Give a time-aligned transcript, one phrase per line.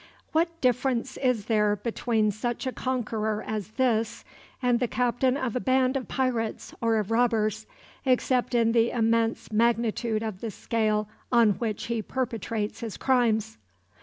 [0.31, 4.25] What difference is there between such a conqueror as this
[4.59, 7.67] and the captain of a band of pirates or of robbers,
[8.03, 13.59] except in the immense magnitude of the scale on which he perpetrates his crimes?